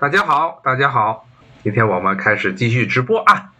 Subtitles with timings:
[0.00, 1.26] 大家好，大家好，
[1.62, 3.52] 今天我们开始继续直播啊。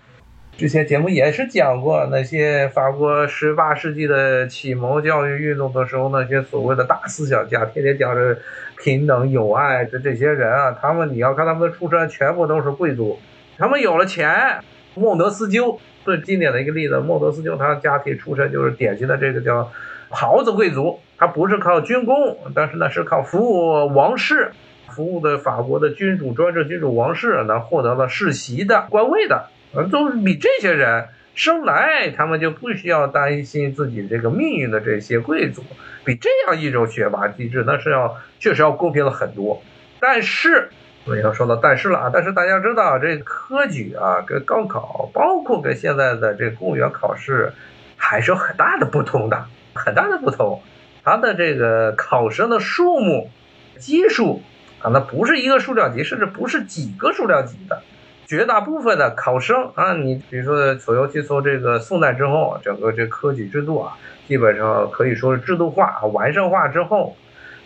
[0.56, 8.38] 之前节目也是讲过那些法国十八世纪的启蒙教育运动的时候，那些所谓的大思想家，天天讲着
[8.79, 13.20] 平等友爱的这些人啊，他们你要看他们的出身，全部都是贵族，
[13.59, 14.61] 他们有了钱。
[14.95, 19.70] 孟德斯鸠最经典的一个例子，孟德斯鸠他家庭出身就是典型的这个叫
[20.09, 24.52] 袍子贵族，他不是靠军功，但是呢是靠服务王室。
[24.91, 29.46] 服务的法国的君主专制君主王室，那获得了世袭的官位的，
[29.91, 35.62] 都是比这些人生来他们就不需要担心自己这个命运的这些贵族，
[36.05, 39.62] 比这样一种选拔机制，那是要确实要公平了很多。
[40.01, 40.70] 但是，
[41.07, 47.52] 我要说到但是了啊，但是大家知道，这科举啊，跟高考，包括跟现在的这公务员考试，
[47.96, 50.60] 还是有很大的不同的，很大的不同。
[51.02, 53.30] 它的这个考生的数目
[53.79, 54.43] 基数。
[54.80, 57.83] 啊，那不是一个数量级，甚至不是几个数量级的，
[58.27, 63.96] 绝大部分的考生啊，你比如说，左右去从这个宋代之后，整个这科举制度啊，
[64.27, 67.14] 基本上可以说是制度化、完善化之后，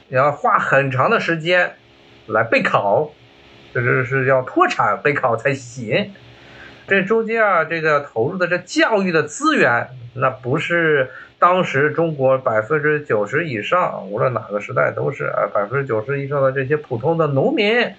[0.08, 1.75] 你要花很长的时间
[2.27, 3.11] 来备考，
[3.72, 6.12] 这是是要脱产备考才行。
[6.88, 11.10] 这中间啊，这个投入的这教育的资源，那不是。
[11.38, 17.92] 当时中国百分之九十以上，无论哪个时代都是啊，百分之九十以上的这些普通的农民，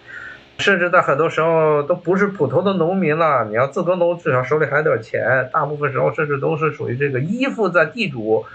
[0.58, 3.46] 甚至在很多时候都不是普通的农民了。
[3.46, 5.50] 你要自耕农，至少手里还有点钱。
[5.54, 8.46] 大部分时候甚至都是属于这个依附在地主、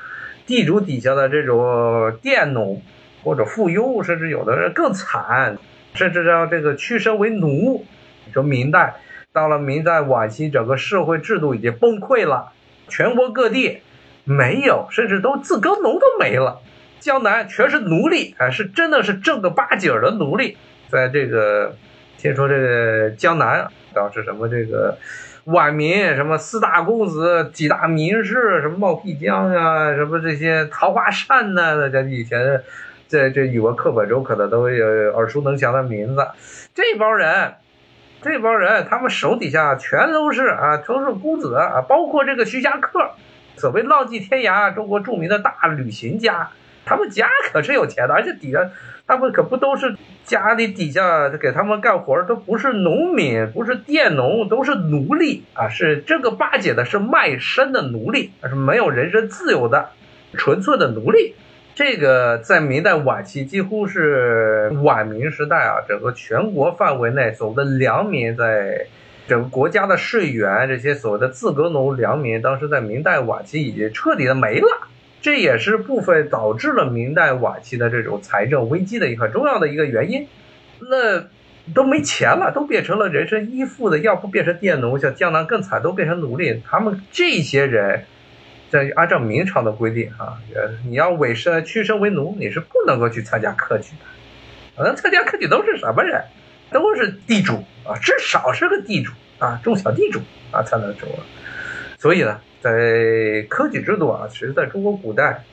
[0.46, 2.82] 地主底下的这种佃农
[3.22, 5.58] 或者富庸，甚至有的人更惨，
[5.94, 7.84] 甚至让这个屈身为奴。
[8.26, 8.96] 你说明代
[9.32, 12.50] 到了明代晚期，整个社会制度已经崩溃了，
[12.88, 13.82] 全国各地。
[14.30, 16.60] 没有，甚至都自耕农都没了，
[17.00, 20.56] 江南全是奴隶啊，是真的是正儿八经的奴隶。
[20.88, 21.74] 在这个
[22.16, 24.96] 听说这个江南当时什么这个
[25.46, 32.62] 晚民什么四大公子几大名士什么冒辟疆啊，什么这些桃花扇呐，这以前
[33.08, 36.24] 在这语文课本中可能都有耳熟能详的名字。
[36.72, 37.54] 这帮人，
[38.22, 43.10] 这帮人他们手底下全都是啊，都是公子啊，包括这个徐霞客。
[43.60, 46.48] 所谓浪迹天涯，中国著名的大旅行家，
[46.86, 48.70] 他们家可是有钱的，而且底下
[49.06, 49.94] 他们可不都是
[50.24, 59.90] 家里底下给他们干活都不是农民，不是佃农，都是奴隶啊，是这个巴结的，是卖身的奴隶，是没有人身自由的，
[60.32, 61.34] 纯粹的奴隶。
[61.74, 68.86] 这个在明代晚期，几乎是晚明时代啊，整个全国范围内所谓的良民在。
[69.30, 74.88] 整个国家的税源，这些所谓的自耕农良民，当时在明代晚期已经彻底的没了，
[75.22, 80.26] 这也是部分导致了明代晚期的这种财政危机的一个重要的一个原因。
[80.80, 81.26] 那
[81.72, 86.60] 都没钱了，都变成了人身依附的，要不变成佃农，像江南更惨，都变成奴隶。
[86.68, 88.06] 他们这些人，
[88.68, 90.42] 在按照明朝的规定啊，
[90.88, 94.82] 你要委身屈身为奴，你是不能够去参加科举的。
[94.82, 96.20] 能参加科举都是什么人？
[96.70, 100.20] 都是地主啊，至少是个地主啊，中小地主
[100.50, 101.08] 啊才能中。
[101.98, 105.44] 所以呢，在科举制度啊，其实在中国古代，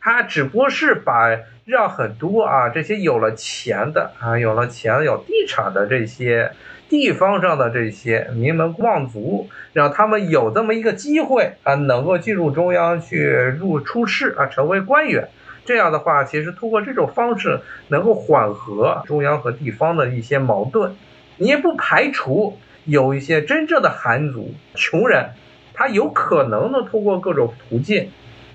[0.00, 1.30] 它只不过是把
[1.64, 6.52] 让很多啊这些有了钱的啊，有了钱有地产的这些
[6.88, 13.24] 地方上的这些名门望族，让他们有这么一个机会啊，能够进入中央去
[13.58, 15.28] 入出仕啊，成为官员。
[15.64, 20.94] 这样的话，其实通过这种方式能够缓和中央和地方的一些矛盾。
[21.36, 25.30] 你也不排除有一些真正的寒族穷人，
[25.72, 28.10] 他有可能呢通过各种途径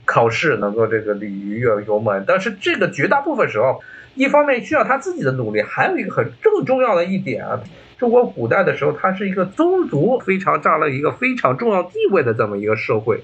[0.06, 2.24] 考试能够这个鲤鱼跃龙门。
[2.28, 3.82] 但是这个绝大部分时候，
[4.16, 7.60] 一方面需要他自己的努力，还有一个很更重要的一点啊，
[7.98, 13.22] 中国古代的时候，它是一个宗族非常占了一个非常重要地位的这么一个社会。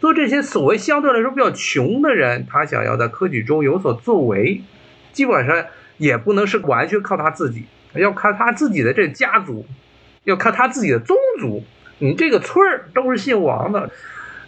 [0.00, 4.62] 做这些所谓相对来说比较穷的人，他想要在科举中有所作为，
[5.12, 5.66] 基本上
[5.96, 7.64] 也不能是完全靠他自己，
[7.94, 9.66] 要看他自己的这家族，
[10.22, 11.64] 要看他自己的宗族。
[11.98, 13.90] 你这个村儿都是姓王的，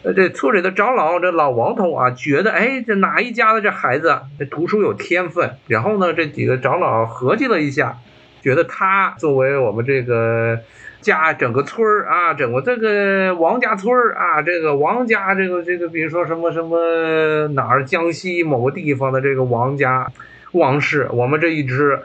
[0.05, 7.99] 呃，这村里的长老，这老王头啊，觉得哎，这哪一家的这孩子这读书有天分，然后呢，这几个长老合计了一下，
[8.41, 10.61] 觉得他作为我们这个。
[11.01, 20.07] 家整个村儿啊，整个这个王家村儿啊，这个王家这个这个，比如说什么什么哪儿江西某个地方的这个王家
[20.53, 22.01] 王氏，我们这一支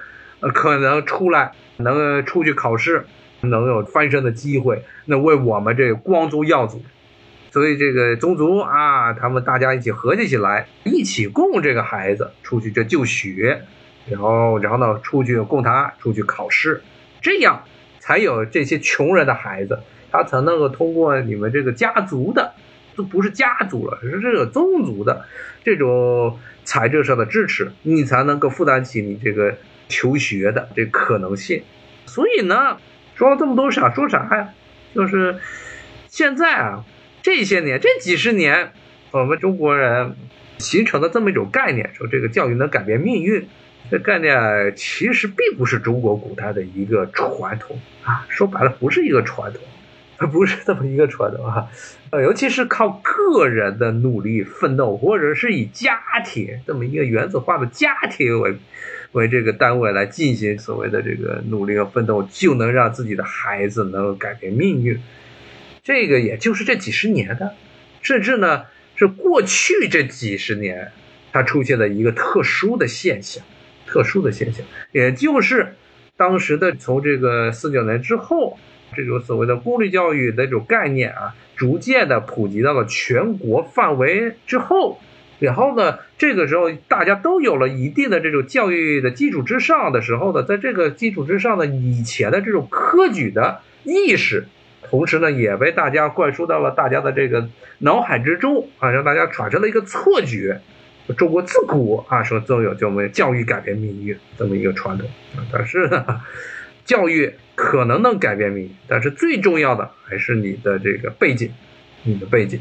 [0.53, 3.05] 可能出来能出去考试，
[3.41, 6.81] 能有翻身的机会，那为我们这光宗耀祖。
[7.51, 13.61] 所以这个宗族啊，他们大家一起合计起来，一起供这个孩子出去这就学，
[14.09, 16.81] 然后然后呢出去供他出去考试。
[17.21, 17.63] 这样
[18.05, 19.79] 才有这些穷人的孩子，
[20.11, 22.53] 他才能够通过你们这个家族的，
[22.95, 25.25] 都不是家族了，是这个宗族的
[25.63, 29.57] 这种财政上的支持，你才能够负担起你这个
[29.89, 31.63] 求学的这可能性。
[32.05, 32.77] 所以呢，
[33.15, 34.49] 说了这么多，想说啥呀？
[34.93, 35.39] 就是
[36.07, 36.83] 现在啊，
[37.23, 38.71] 这些年这几十年，
[39.09, 40.15] 我们中国人
[40.59, 43.47] 形成的这么一种概念，说这个教育能改变命运。
[43.91, 49.61] 这概念其实并不是中国古代的一个传统啊，说白了不是一个传统，
[50.17, 51.69] 它不是这么一个传统啊，
[52.09, 58.55] 呃，尤其是靠个人的努力奋斗，或者是以家庭这么一个原子化的家庭为
[59.11, 64.99] 为这个单位来进行所谓的这个努力和奋斗，就能让自己的孩子能够改变命运。
[65.83, 67.53] 这个也就是这几十年的，
[68.01, 68.63] 甚至呢
[68.95, 70.91] 是过去这几十年
[71.31, 73.43] 它出现的一个特殊的现象。
[73.85, 75.75] 特殊的现象，也就是
[76.17, 78.57] 当时的从这个四九年之后，
[78.95, 84.99] 这种所谓的公立教育的这种概念啊，逐渐的普及到了全国范围之后，
[85.39, 94.45] 然后呢，这个时候大家都有了一定的这种教育的基础之上的时候呢，在这个基础之上的以前的这种科举的意识，
[94.83, 97.49] 同时呢，也被大家灌输到了大家的这个
[97.79, 100.61] 脑海之中啊，让大家产生了一个错觉。
[101.13, 106.21] 中国自古啊，说都有这么教育改变命运这么一个传统啊，但是呢，
[106.83, 111.51] 教育可能能改变命运，但是最重要的还是你的这个背景，
[112.03, 112.59] 你的背景。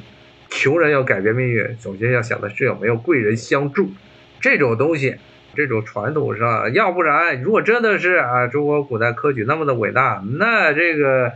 [0.51, 3.91] 穷人要改变命运，首先要想的是有没有贵人相助，
[4.41, 5.17] 这种东西，
[5.57, 11.33] 这种传统上，要不然如果真的是啊，中国古代科举那么的伟大，那这个，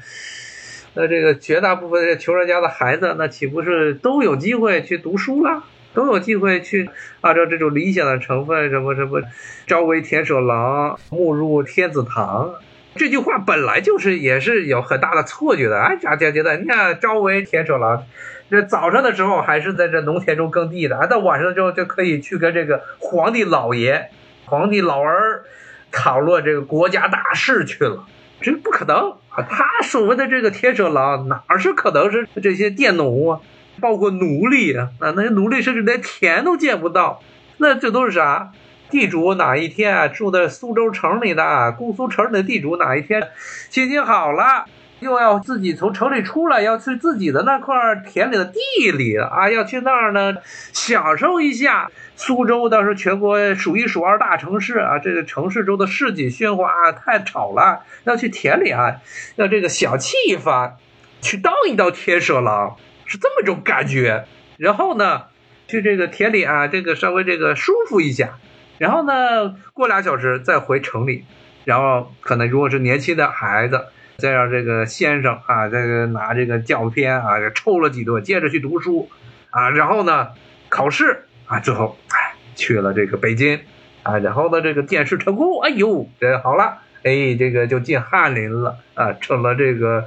[0.94, 5.64] 那这个绝大部分的穷人家的孩子，那岂不是都有机会去读书了？
[5.94, 6.88] 都有机会去
[7.20, 9.22] 按照这种理想的成分，什么什么，
[9.66, 12.54] 朝为田舍郎，暮入天子堂。
[12.94, 15.78] 这句话本来就是也是有很大的错觉的。
[15.78, 18.04] 哎，家家觉得，你看朝为田舍郎，
[18.50, 24.10] 这早上的时候还是在这农田中耕地的，啊，到晚上之后就可以去跟这个皇帝老爷、
[24.46, 25.44] 皇帝老儿
[25.92, 28.06] 讨论这个国家大事去了。
[28.40, 29.42] 这不可能啊！
[29.50, 33.40] 他所谓的这个田舍郎，哪是可能是这些佃农啊？
[33.80, 37.22] 包括奴隶啊，那些奴隶甚至连田都见不到，
[37.58, 38.52] 那这都是啥？
[38.90, 43.28] 地主哪一天啊，住在苏州城里的姑苏城里的地主哪一天
[43.68, 44.64] 心情好了，
[45.00, 47.74] 又要自己从城里出来，要去自己的那块
[48.06, 50.36] 田里的地里啊，要去那儿呢，
[50.72, 51.90] 享受一下。
[52.16, 58.96] 苏州当时全国数一数二大城市啊，这个城市中的市井喧哗太吵了，要去田里啊，
[59.36, 60.76] 要这个小气一番，
[61.20, 62.76] 去当一当田舍郎。
[63.08, 64.26] 是这么种感觉，
[64.58, 65.24] 然后呢，
[65.66, 68.38] 去这个田里啊，这个稍微这个舒服一下，
[68.78, 71.24] 然后呢，过俩小时再回城里，
[71.64, 73.86] 然后可能如果是年轻的孩子，
[74.18, 79.08] 再让这个先生啊，这个拿这个教鞭啊，抽了几顿，接着去读书，
[79.50, 80.28] 啊，然后呢，
[80.68, 83.60] 考试啊，最后哎去了这个北京，
[84.02, 90.04] 啊，然后呢，这个殿试成功，哎呦，这好了，哎，这个就进翰林了，啊，成了这个。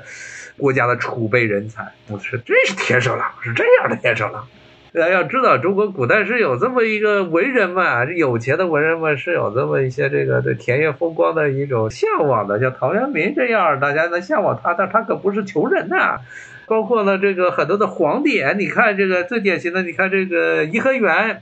[0.58, 4.48] 国家的储备人才，我是这是田舍郎，是这样的田舍郎。
[4.94, 16.20] 大家要知道，中国古代是有这么一个文人们，这有钱的文人们是有这么一些这个对田园风光的一种向往的，像陶渊明这样，大家能向往他，但他可不是穷人呐。
[16.68, 21.42] 包括呢，这个很多的皇帝，你看这个最典型的，你看这个颐和园，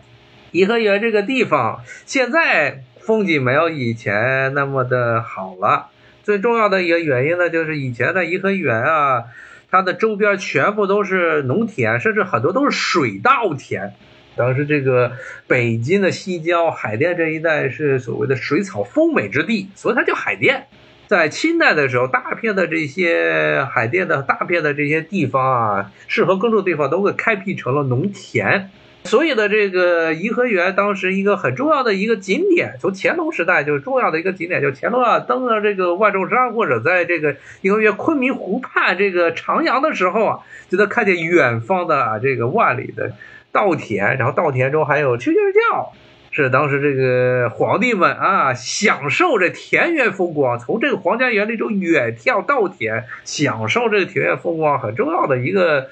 [0.51, 5.87] 颐和园这个地方，现在风景没有以前那么的好了。
[6.23, 9.23] 最重要的一个原因呢，就是以前的颐和园啊，
[9.71, 13.93] 它的周边全部都是农田，甚至很多都是水稻田。
[14.35, 15.13] 当时这个
[15.47, 20.67] 北京的西郊海淀这一带是所谓的水草丰美之地，所以它叫海淀。
[21.07, 28.69] 在清代的时候，大片的这些海淀的大片的这些地方啊，适合耕种的地方都会开辟成了农田。
[29.05, 40.39] 所以呢，这个颐和园当时一个很重要的一个景点，从乾隆时代就是重要的一个景点，就乾隆啊登了这个万寿山或者在这个颐和园昆明湖畔这个徜徉的时候啊，
[40.69, 43.13] 就能看见远方的这个万里的
[43.51, 45.35] 稻田，然后稻田中还有蛐蛐
[45.71, 45.93] 叫，
[46.29, 55.89] 是当时这个皇帝们啊享受这田园风光，从这个皇家园林中远眺稻田，享受这个田园风光很重要的一个。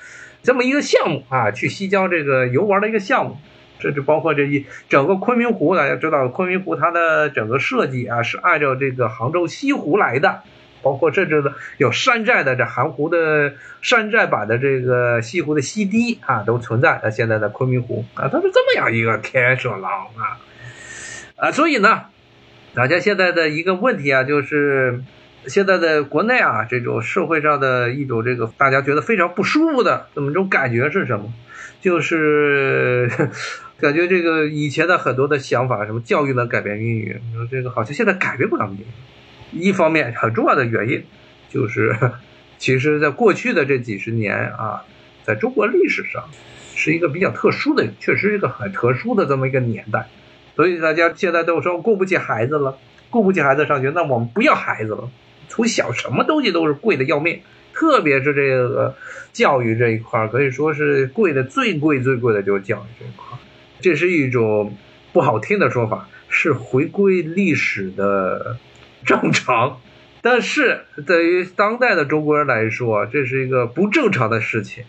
[0.48, 3.38] 这么一个项目啊，去西郊这个游玩的一个项目，
[3.80, 10.44] 这就包括这一整个昆明湖，大家知道昆明湖它的整个设计啊是按照这个杭州西湖来的，
[10.82, 17.02] 包括甚至的有山寨的这含湖的山寨版的这个西湖的西堤啊都存在。
[17.04, 20.40] 那现在的昆明湖啊，它是这么样一个天舍郎啊
[21.36, 22.04] 啊，所以呢，
[22.74, 25.04] 大家现在的一个问题啊就是。
[25.48, 31.34] 现在的国内啊，这种社会上的一种这个大家觉得非常不舒服的这么一种感觉是什么？
[31.82, 33.10] 就是
[33.80, 39.62] 感觉这个以前的很多的想法，什么教育能改变命运，说这个好像现在改变不了命运。
[39.62, 41.04] 一方面很重要的原因
[41.50, 41.96] 就是，
[42.58, 44.84] 其实在过去的这几十年啊，
[45.24, 46.26] 在中国历史上
[46.76, 50.08] 是一个比较特殊的，确实是一个很特殊的这么一个年代，
[50.56, 52.78] 所以大家现在都说供不起孩子了，
[53.10, 55.10] 顾不起孩子上学，那我们不要孩子了。
[55.58, 57.42] 从小什么东西都是贵的要命，
[57.74, 58.96] 特别是这个
[59.34, 63.38] 教育这一块，可以说是贵的最贵最贵的就是教育这一块。
[63.82, 64.78] 这是一种
[65.12, 68.58] 不好听的说法，是回归历史的。
[69.06, 69.80] 正常，
[70.22, 74.84] 但是对于当代的中国人来说，这是一个不正常的事情。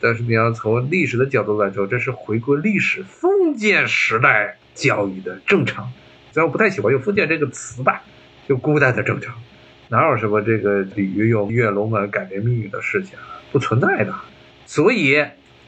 [0.00, 5.92] 但是你要从历史的角度来说，这是回归历史封建时代教育的正常。
[6.32, 8.02] 虽然我不太喜欢用“封建”这个词吧，
[8.48, 9.34] 就古代的正常，
[9.88, 13.18] 哪有什么这个鲤鱼用跃龙门改变命运的事情？
[13.52, 14.14] 不存在的。
[14.66, 15.24] 所以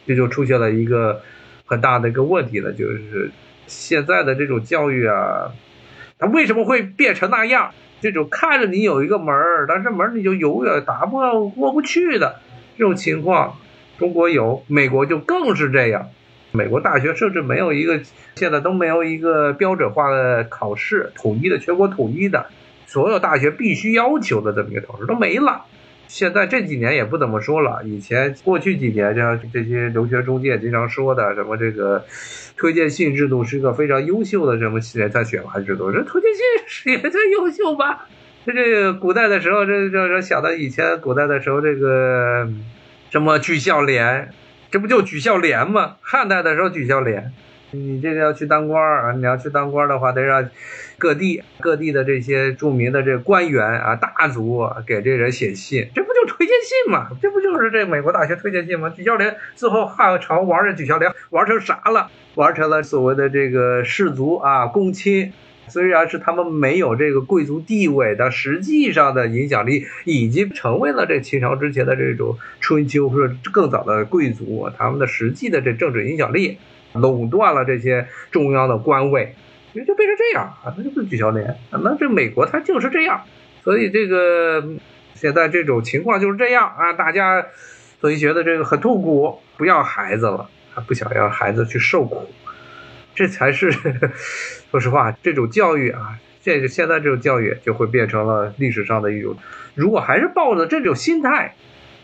[0.06, 1.22] 这就出现了一个
[1.64, 3.30] 很大的一个问题了，就是
[3.66, 5.52] 现在的这种教育啊，
[6.18, 7.70] 它为什么会变成那样？
[8.02, 12.36] 这种看着你有一个门儿，但是门儿你就永远打不过不去的
[12.78, 13.58] 这种情况，
[13.98, 16.08] 中国有，美国就更是这样。
[16.52, 18.00] 美国大学甚至没有一个，
[18.34, 22.46] 现在都没有一个标准化的考试，统一的全国统一的，
[22.90, 25.64] 所有大学必须要求的这么一个考试都没了。
[26.08, 32.04] 现在这几年也不怎么说了，以前过去几年像这些留学中介经常说的什么这个
[32.56, 36.30] 推荐信制度是一个非常优秀的什么人才选拔制度，这推荐
[36.66, 38.08] 信也算优秀吧？
[38.44, 42.48] 这这古代的时候，这这这想到以前古代的时候，这个
[43.10, 44.30] 什么举孝廉，
[44.72, 45.94] 这不就举孝廉吗？
[46.00, 47.32] 汉代的时候举孝廉。
[47.72, 49.12] 你这个要去当官儿啊！
[49.12, 50.50] 你要去当官的话，得让
[51.00, 57.08] 各地各地的这些著名的这官员啊、大族给这人写信，这不就推荐信吗？
[57.22, 58.90] 这不就是这美国大学推荐信吗？
[58.90, 62.10] 举孝廉最后汉朝玩这举孝廉玩成啥了？
[62.34, 65.32] 玩成了所谓的这个士族啊、公卿，
[65.68, 76.58] 虽然是他们没有这个贵族地位，但实际上的影响力已经成为了这秦朝之前的这种春秋或者更早的贵族，他们的实际的这政治影响力。
[76.92, 79.36] 垄断了这些中央的官位，
[79.74, 81.56] 就就变成这样啊，那就是举孝廉。
[81.70, 83.22] 那这美国它就是这样，
[83.62, 84.64] 所以这个
[85.14, 87.46] 现在这种情况就是这样啊，大家
[88.00, 90.48] 所以觉得这个很痛苦，不要孩子了，
[90.86, 92.28] 不想要孩子去受苦，
[93.14, 93.70] 这才是
[94.70, 99.36] 说实话，这种教育啊，这个现在这种教育就会变成了历史上的一种，
[99.74, 101.54] 如果还是抱着这种心态，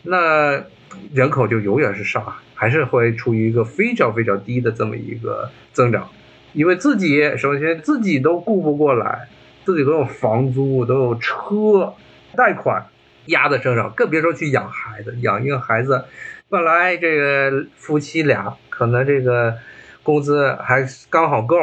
[0.03, 0.65] 那
[1.13, 2.37] 人口就永远是少。
[2.59, 6.09] 还是会处于一个非常非常低的这么一个增长，
[6.57, 9.29] 因为自己首先自己都顾不过来，
[9.67, 11.93] 自己都有房租，都有车
[12.35, 12.87] 贷款
[13.27, 15.15] 压在身上，更别说去养孩子。
[15.21, 16.07] 养一个孩子，
[16.49, 19.55] 本来这个夫妻俩可能这个
[20.03, 21.57] 工资还刚好够，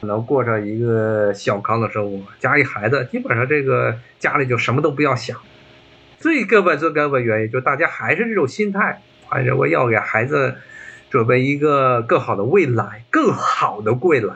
[0.00, 2.18] 能过上一个小康的生活。
[2.38, 5.36] 加一孩子，基本上这个家里就什么都不要想。
[6.18, 9.02] 最根本、最根本原因，就大家还是这种心态。
[9.28, 10.56] 啊，认为要给孩子
[11.10, 14.34] 准备一个更好的未来，更好的未来。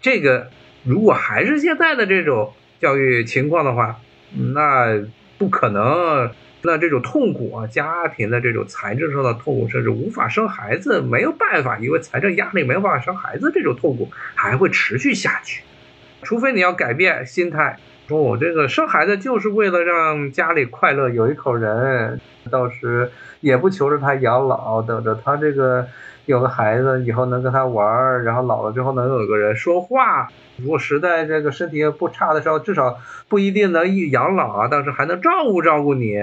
[0.00, 0.48] 这个
[0.84, 4.00] 如果还是现在的这种教育情况的话，
[4.34, 5.02] 那
[5.38, 6.30] 不可能。
[6.60, 15.62] 那这种痛苦啊，家庭的这种财政上的痛苦，甚至无法生孩子，没有办法，因为财政压力没有办法生孩子，这种痛苦还会持续下去。
[16.24, 17.78] 除非你要改变心态，
[18.08, 23.10] 说我这个生孩子就是为了让家里快乐，有一口人，到时。
[23.40, 25.86] 也不求着他养老，等着他这个
[26.26, 30.26] 有个孩子以后能跟他玩，然后老了之后能有个人说话。
[30.56, 32.98] 如果实在这个身体不差的时候，至少
[33.28, 36.16] 不一定能一养老啊，但是还能照顾照顾你。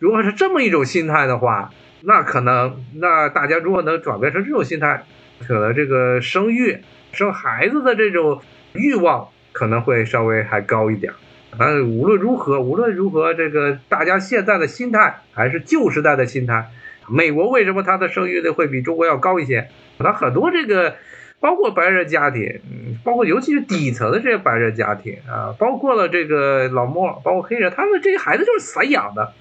[0.00, 5.04] 如果是这么一种心态的话，那可能那大家如果能转变成这种心态，
[5.46, 6.80] 可能这个生育、
[7.12, 8.40] 生孩子的这种
[8.72, 9.28] 欲望
[9.60, 11.12] 可能会稍微还高一点。
[11.58, 16.70] 反正无论如何，无论如何，这个大家现在的心态还是旧时代的心态。
[17.06, 19.68] 美国为什么它的生育率会比中国要高一些？
[19.98, 20.94] 它很多这个，
[21.40, 22.60] 包括白人家庭，
[23.04, 29.34] 包括尤其是底层的这些白人家庭啊，包括了这个老莫，包括黑人，他们这些孩子就是散养的，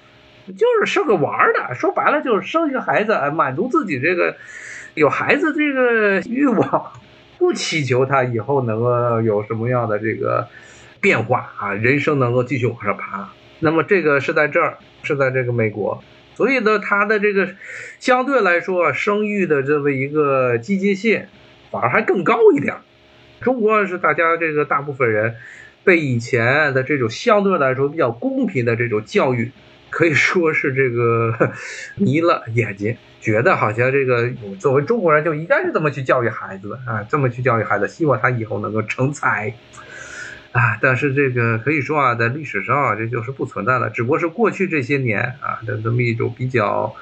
[0.47, 1.73] 就是生个玩的。
[1.75, 4.35] 说白了就是生一个孩子，满足自己这个
[4.95, 6.91] 有孩子这个欲望，
[7.39, 10.47] 不祈求他以后能够有什么样的这个。
[11.01, 13.29] 变化啊，人生能够继续往上爬。
[13.59, 16.03] 那么这个是在这儿，是在这个美国，
[16.35, 17.55] 所以呢，他的这个
[18.01, 21.27] 相对来说生育的这么一个积极性
[21.71, 22.75] 反而还更高一点。
[23.39, 25.35] 中国是大家这个大部分人
[25.85, 29.53] 被以前的这种相对来说比较公平的这种教育，
[29.89, 31.53] 可以说是这个
[31.95, 39.53] 迷了眼睛，觉得好像这个作为中国人就应该是这么去教育孩子啊，这么去教育孩子，希望他以后能够成才
[40.51, 40.77] 啊。
[40.81, 46.95] 但是这个可以说啊，在历史上啊，这就是不存在的，只不过是过去这些年啊的这么一种比较。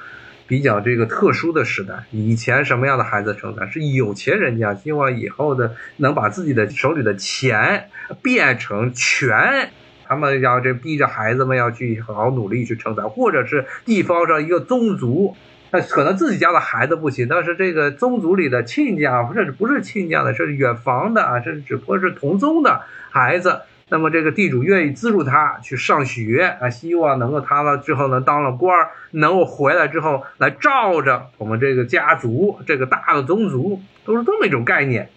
[0.48, 3.66] 比较这个特殊的时代，以前什么样的孩子成才？
[3.66, 7.90] 是有钱人家希望以后的能把自己的手里的钱
[8.22, 9.68] 变成权，
[10.06, 15.36] 他们要这逼着孩子们要去好好努力去成才，或者是地方上一个宗族，
[15.70, 23.60] 那可能自己家的孩子不行，但是这个宗族里的亲家，甚至不是亲家的，是远房的啊，甚至只不过是同宗的孩子。
[23.90, 35.08] 那么这个地主愿意资助他去上学啊，希望能够他了之后呢当了官儿，能够回来之后来罩着我们这个家族这个大的宗族，都是这么一种概念。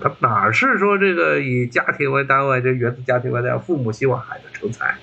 [0.00, 4.94] 他哪是说这个以家庭为单位，这原子家庭为单位，父母希望孩子成才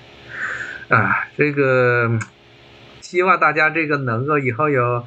[0.88, 1.26] 啊？
[1.36, 2.18] 这个
[3.04, 5.04] 希望大家这个能够以后有，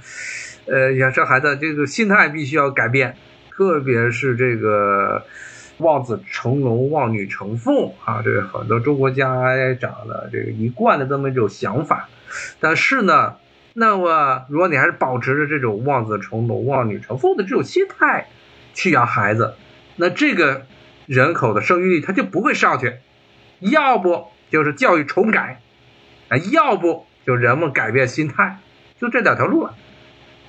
[0.67, 3.17] 呃，养生孩子这个心态必须要改变，
[3.51, 5.25] 特别是这个。
[5.79, 12.09] 望子成龙，望女成凤啊，这个很多中国家长的这个一贯的这么一种想法。
[12.59, 13.35] 但是呢，
[13.73, 18.25] 那么如果你还是保持着这种望子成龙、望女成凤的这种心态
[18.73, 19.53] 去养孩子，
[19.97, 20.65] 那这个
[21.05, 22.95] 人口的生育率它就不会上去。
[23.59, 25.61] 要不就是教育重改，
[26.29, 28.59] 啊，要不就人们改变心态，
[29.01, 29.73] 就这两条路了。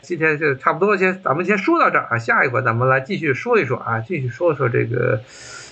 [0.01, 5.21] 今天就差不多，先咱们先说到这儿啊，下一回咱们来继续说一说啊，继续说说这个，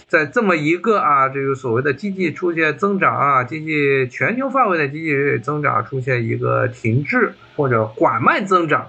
[0.08, 8.88] 在这么一个啊，这个所谓的经济出现增长啊，经济全球范围的经济增长出现一个停滞或者缓慢增长，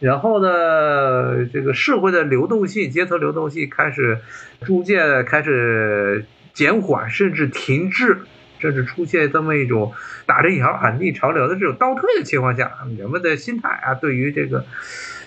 [0.00, 4.18] 然后呢，这个社会的流动性、阶层流动性开始
[4.62, 8.22] 逐渐开始减缓，甚至停滞。
[8.64, 9.92] 甚至出现这么一种
[10.24, 14.64] 打着引号反逆潮流的这种倒退的情况下，人们的心态啊，对于这个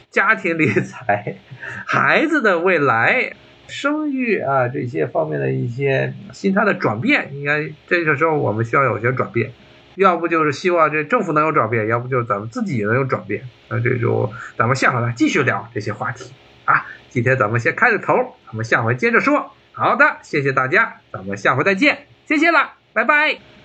[0.09, 1.37] 家庭理财、
[1.85, 3.33] 孩子的未来、
[3.67, 9.51] 生育啊这些方面的一些心态的转变，应该这个时候我们需要有些转变，
[9.93, 13.43] 要不就是希望这政府能有转变，要不就是咱们自己能有转变。
[13.69, 16.33] 那这种咱们下回来继续聊这些话题
[16.65, 16.87] 啊。
[17.09, 18.15] 今天咱们先开个头，
[18.47, 19.51] 咱们下回接着说。
[19.73, 22.86] 好的，谢谢大家，咱们下回再见，谢谢了。
[22.97, 23.56] 拜拜。